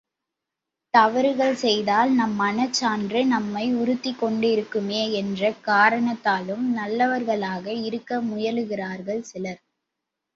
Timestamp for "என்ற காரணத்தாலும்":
5.11-6.63